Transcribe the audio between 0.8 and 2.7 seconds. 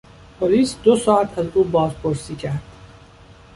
دو ساعت از او بازپرسی کرد.